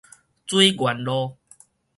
[0.47, 1.37] 水源路